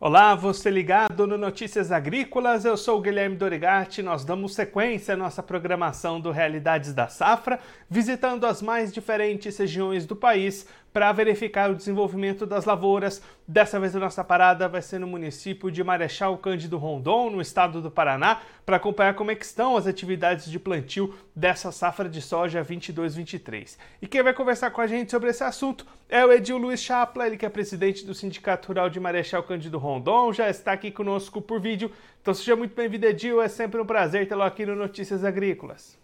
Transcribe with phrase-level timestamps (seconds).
[0.00, 4.00] Olá, você ligado no Notícias Agrícolas, eu sou o Guilherme Dorigatti.
[4.00, 7.58] Nós damos sequência à nossa programação do Realidades da Safra,
[7.90, 10.68] visitando as mais diferentes regiões do país
[10.98, 13.22] para verificar o desenvolvimento das lavouras.
[13.46, 17.80] Dessa vez a nossa parada vai ser no município de Marechal Cândido Rondon, no estado
[17.80, 22.64] do Paraná, para acompanhar como é estão as atividades de plantio dessa safra de soja
[22.64, 23.78] 22-23.
[24.02, 27.28] E quem vai conversar com a gente sobre esse assunto é o Edil Luiz Chapla,
[27.28, 31.40] ele que é presidente do Sindicato Rural de Marechal Cândido Rondon, já está aqui conosco
[31.40, 31.92] por vídeo.
[32.20, 35.96] Então seja muito bem-vindo, Edil, é sempre um prazer tê-lo aqui no Notícias Agrícolas.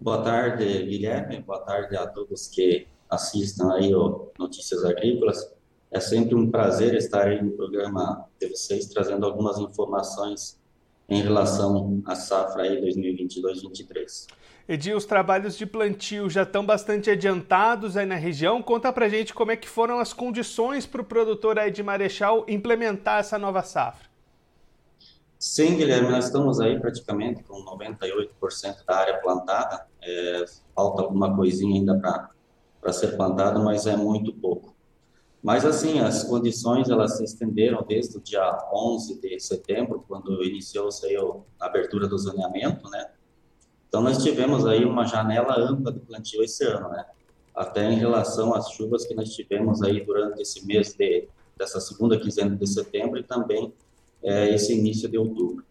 [0.00, 5.52] Boa tarde, Guilherme, boa tarde a todos que assistam aí o Notícias Agrícolas.
[5.90, 10.58] É sempre um prazer estar aí no programa de vocês, trazendo algumas informações
[11.08, 14.26] em relação à safra aí 2022-23.
[14.68, 18.60] Edil, os trabalhos de plantio já estão bastante adiantados aí na região.
[18.60, 22.44] Conta pra gente como é que foram as condições para o produtor aí de Marechal
[22.48, 24.08] implementar essa nova safra.
[25.38, 29.86] Sim, Guilherme, nós estamos aí praticamente com 98% da área plantada.
[30.02, 32.30] É, falta alguma coisinha ainda para
[32.86, 34.72] para ser plantado, mas é muito pouco.
[35.42, 41.04] Mas assim, as condições elas se estenderam desde o dia 11 de setembro, quando iniciou-se
[41.58, 43.10] a abertura do zoneamento, né?
[43.88, 47.04] Então nós tivemos aí uma janela ampla de plantio esse ano, né?
[47.52, 52.16] Até em relação às chuvas que nós tivemos aí durante esse mês de dessa segunda
[52.16, 53.74] quinzena de setembro e também
[54.22, 55.64] é, esse início de outubro.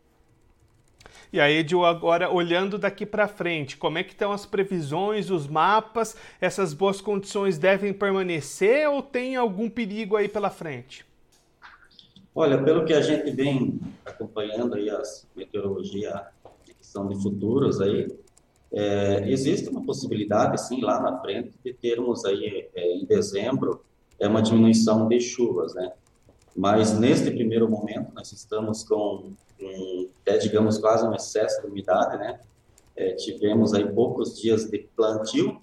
[1.36, 5.48] E aí, Edil, agora olhando daqui para frente, como é que estão as previsões, os
[5.48, 6.16] mapas?
[6.40, 11.06] Essas boas condições devem permanecer ou tem algum perigo aí pela frente?
[12.34, 16.26] Olha, pelo que a gente vem acompanhando aí as meteorologia,
[16.78, 18.08] questão de futuros aí,
[18.72, 23.84] é, existe uma possibilidade, sim, lá na frente, de termos aí é, em dezembro
[24.18, 25.92] é uma diminuição de chuvas, né?
[26.56, 32.18] Mas neste primeiro momento nós estamos com um, até digamos quase um excesso de umidade,
[32.18, 32.40] né?
[32.96, 35.62] É, tivemos aí poucos dias de plantio,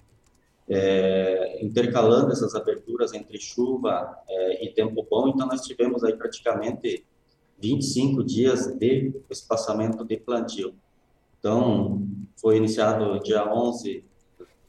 [0.69, 7.05] é, intercalando essas aberturas entre chuva é, e tempo bom, então nós tivemos aí praticamente
[7.59, 10.75] 25 dias de espaçamento de plantio.
[11.39, 14.03] Então, foi iniciado dia 11,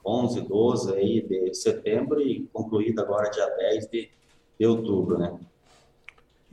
[0.04, 4.10] 11 12 aí de setembro e concluído agora dia 10 de,
[4.58, 5.38] de outubro, né?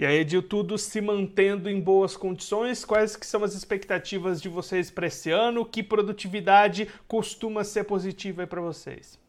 [0.02, 4.50] E aí, de tudo se mantendo em boas condições, quais que são as expectativas de
[4.50, 5.64] vocês para esse ano?
[5.64, 9.20] Que produtividade costuma ser positiva para vocês?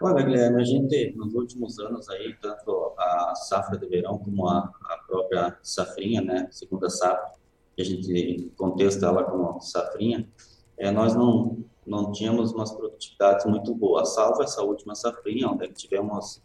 [0.00, 4.60] Olha, Guilherme, a gente, nos últimos anos aí, tanto a safra de verão como a,
[4.60, 7.32] a própria safrinha, né, segunda safra,
[7.76, 10.26] que a gente contesta ela como safrinha,
[10.78, 16.40] é, nós não, não tínhamos umas produtividades muito boas, salvo essa última safrinha, onde tivemos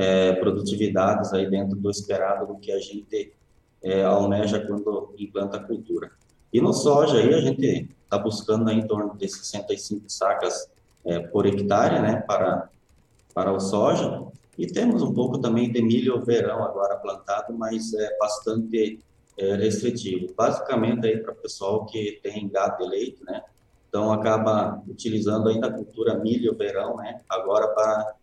[0.00, 3.34] é, produtividades aí dentro do esperado do que a gente
[3.82, 6.10] é, almeja quando implanta a cultura.
[6.50, 10.70] E no soja aí a gente está buscando aí em torno de 65 sacas
[11.04, 12.70] é, por hectare, né, para,
[13.34, 14.24] para o soja,
[14.56, 19.00] e temos um pouco também de milho verão agora plantado, mas é bastante
[19.36, 20.32] é, restritivo.
[20.34, 23.42] Basicamente aí para o pessoal que tem gado de leite, né,
[23.86, 28.14] então acaba utilizando ainda a cultura milho verão, né, agora para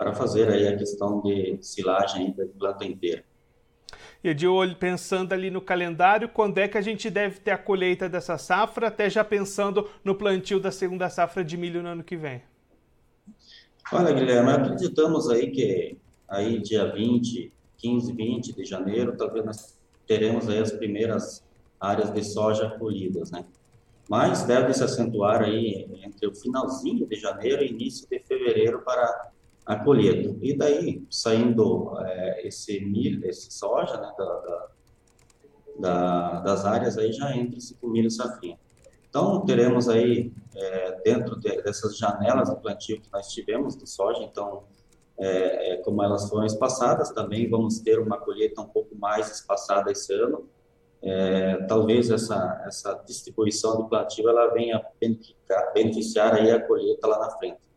[0.00, 3.22] para fazer aí a questão de silagem da planta inteira.
[4.24, 7.58] E de olho pensando ali no calendário, quando é que a gente deve ter a
[7.58, 12.02] colheita dessa safra, até já pensando no plantio da segunda safra de milho no ano
[12.02, 12.40] que vem?
[13.92, 20.48] Olha, Guilherme, acreditamos aí que aí dia 20, 15, 20 de janeiro, talvez nós teremos
[20.48, 21.44] aí as primeiras
[21.78, 23.44] áreas de soja colhidas, né?
[24.08, 29.30] Mas deve se acentuar aí entre o finalzinho de janeiro e início de fevereiro para
[29.70, 30.36] a colheita.
[30.42, 34.68] E daí, saindo é, esse milho, esse soja, né, da, da,
[35.78, 38.58] da, das áreas, aí já entra esse milho safrinha.
[39.08, 44.24] Então, teremos aí, é, dentro de, dessas janelas de plantio que nós tivemos de soja,
[44.24, 44.64] então,
[45.16, 49.92] é, é, como elas foram espaçadas, também vamos ter uma colheita um pouco mais espaçada
[49.92, 50.48] esse ano.
[51.00, 57.20] É, talvez essa, essa distribuição do plantio ela venha beneficiar, beneficiar aí a colheita lá
[57.20, 57.69] na frente.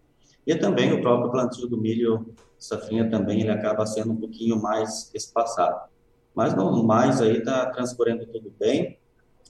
[0.46, 5.12] E também o próprio plantio do milho safrinha também ele acaba sendo um pouquinho mais
[5.14, 5.90] espaçado.
[6.34, 8.98] Mas no mais aí está transcorrendo tudo bem.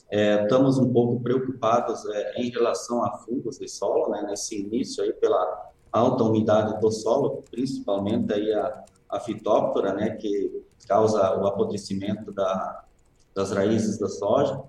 [0.09, 5.03] É, estamos um pouco preocupados é, em relação a fungos de solo, né, nesse início
[5.03, 9.19] aí pela alta umidade do solo, principalmente aí a, a
[9.93, 12.83] né, que causa o apodrecimento da,
[13.33, 14.61] das raízes da soja.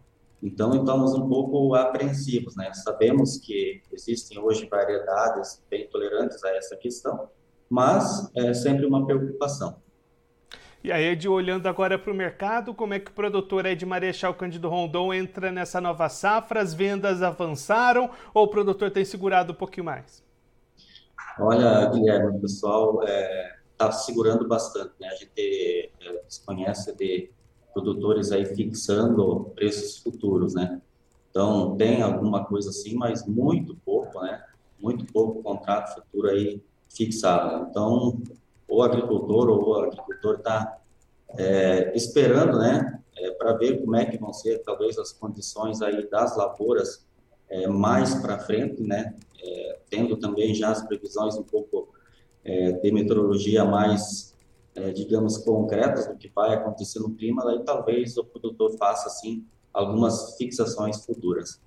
[0.42, 2.70] Então, estamos um pouco apreensivos, né?
[2.74, 5.88] Sabemos que existem hoje variedades bem
[6.18, 7.28] a essa questão,
[7.68, 9.82] mas é sempre uma preocupação.
[10.84, 14.34] E aí, Ed, olhando agora para o mercado, como é que o produtor Ed Marechal
[14.34, 16.60] Cândido Rondon entra nessa nova safra?
[16.60, 20.22] As vendas avançaram ou o produtor tem segurado um pouquinho mais?
[21.38, 25.08] Olha, Guilherme, o pessoal está é, tá segurando bastante, né?
[25.08, 27.30] A gente é, desconhece de
[27.72, 30.82] produtores aí fixando preços futuros, né?
[31.30, 34.44] Então, tem alguma coisa assim, mas muito pouco, né?
[34.84, 36.62] Muito pouco contrato futuro aí
[36.94, 37.68] fixado.
[37.70, 38.22] Então,
[38.68, 40.78] o agricultor ou o agricultor está
[41.38, 43.00] é, esperando, né?
[43.16, 47.06] É, para ver como é que vão ser, talvez, as condições aí das lavouras
[47.48, 49.14] é, mais para frente, né?
[49.42, 51.88] É, tendo também já as previsões um pouco
[52.44, 54.34] é, de meteorologia mais,
[54.74, 59.46] é, digamos, concretas do que vai acontecer no clima, aí talvez o produtor faça, assim,
[59.72, 61.58] algumas fixações futuras.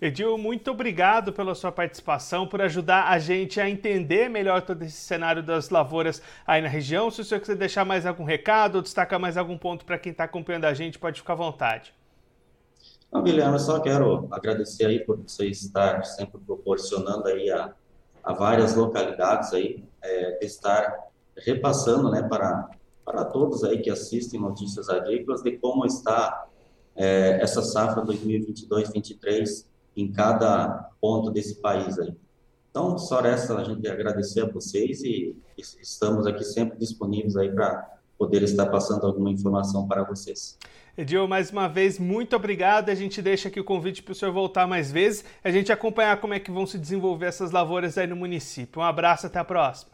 [0.00, 4.96] Edil, muito obrigado pela sua participação, por ajudar a gente a entender melhor todo esse
[4.96, 7.10] cenário das lavouras aí na região.
[7.10, 10.12] Se o senhor quiser deixar mais algum recado ou destacar mais algum ponto para quem
[10.12, 11.94] está acompanhando a gente, pode ficar à vontade.
[13.12, 17.72] Não, Guilherme, eu só quero agradecer aí por você estar sempre proporcionando aí a,
[18.24, 20.92] a várias localidades aí, é, estar
[21.36, 22.68] repassando, né, para,
[23.04, 26.46] para todos aí que assistem Notícias Agrícolas de como está
[26.96, 32.14] é, essa safra 2022-23 em cada ponto desse país aí.
[32.70, 37.88] Então, só resta a gente agradecer a vocês e estamos aqui sempre disponíveis aí para
[38.18, 40.58] poder estar passando alguma informação para vocês.
[40.96, 42.88] Edil, mais uma vez, muito obrigado.
[42.88, 46.20] A gente deixa aqui o convite para o senhor voltar mais vezes, a gente acompanhar
[46.20, 48.80] como é que vão se desenvolver essas lavouras aí no município.
[48.80, 49.93] Um abraço, até a próxima.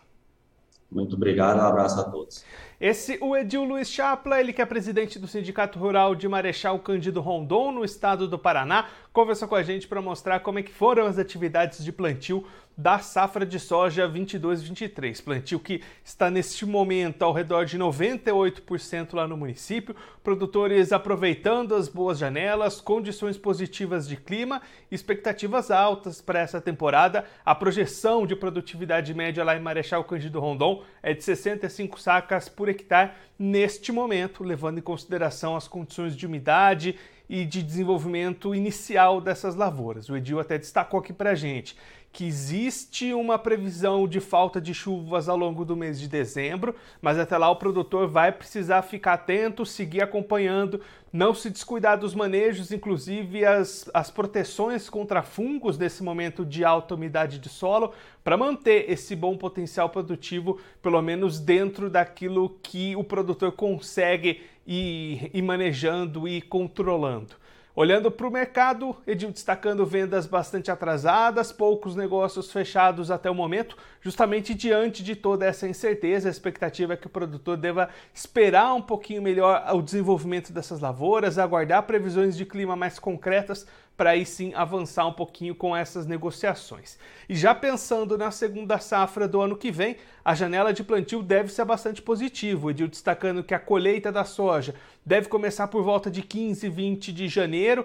[0.90, 2.44] Muito obrigado, um abraço a todos.
[2.80, 7.20] Esse, o Edil Luiz Chapla, ele que é presidente do Sindicato Rural de Marechal Cândido
[7.20, 11.06] Rondon, no estado do Paraná, conversou com a gente para mostrar como é que foram
[11.06, 12.44] as atividades de plantio
[12.80, 19.28] da safra de soja 22-23, plantio que está neste momento ao redor de 98% lá
[19.28, 19.94] no município,
[20.24, 27.26] produtores aproveitando as boas janelas, condições positivas de clima, expectativas altas para essa temporada.
[27.44, 32.68] A projeção de produtividade média lá em Marechal Cândido Rondon é de 65 sacas por
[32.68, 36.96] hectare neste momento, levando em consideração as condições de umidade
[37.28, 40.08] e de desenvolvimento inicial dessas lavouras.
[40.08, 41.76] O Edil até destacou aqui para a gente
[42.12, 47.18] que existe uma previsão de falta de chuvas ao longo do mês de dezembro, mas
[47.18, 50.80] até lá o produtor vai precisar ficar atento, seguir acompanhando,
[51.12, 56.94] não se descuidar dos manejos, inclusive as, as proteções contra fungos nesse momento de alta
[56.94, 57.92] umidade de solo,
[58.22, 65.30] para manter esse bom potencial produtivo, pelo menos dentro daquilo que o produtor consegue ir,
[65.34, 67.39] ir manejando e controlando.
[67.74, 73.76] Olhando para o mercado, Edil destacando vendas bastante atrasadas, poucos negócios fechados até o momento,
[74.00, 76.28] justamente diante de toda essa incerteza.
[76.28, 81.38] A expectativa é que o produtor deva esperar um pouquinho melhor o desenvolvimento dessas lavouras,
[81.38, 83.64] aguardar previsões de clima mais concretas
[84.00, 86.98] para aí sim avançar um pouquinho com essas negociações.
[87.28, 91.52] E já pensando na segunda safra do ano que vem, a janela de plantio deve
[91.52, 94.74] ser bastante positivo, Edil destacando que a colheita da soja
[95.04, 97.84] deve começar por volta de 15, 20 de janeiro,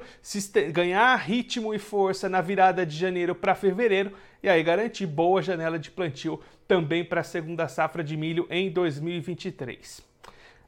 [0.72, 5.78] ganhar ritmo e força na virada de janeiro para fevereiro e aí garantir boa janela
[5.78, 10.15] de plantio também para a segunda safra de milho em 2023.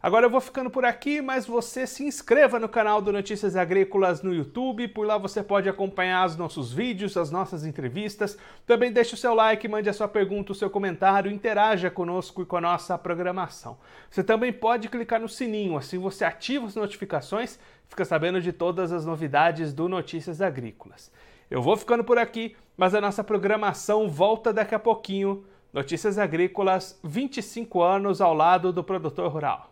[0.01, 4.22] Agora eu vou ficando por aqui, mas você se inscreva no canal do Notícias Agrícolas
[4.22, 8.38] no YouTube, por lá você pode acompanhar os nossos vídeos, as nossas entrevistas.
[8.63, 12.46] Também deixe o seu like, mande a sua pergunta, o seu comentário, interaja conosco e
[12.46, 13.80] com a nossa programação.
[14.08, 17.58] Você também pode clicar no sininho, assim você ativa as notificações,
[17.89, 21.12] fica sabendo de todas as novidades do Notícias Agrícolas.
[21.50, 25.44] Eu vou ficando por aqui, mas a nossa programação volta daqui a pouquinho.
[25.74, 29.72] Notícias Agrícolas, 25 anos ao lado do produtor rural.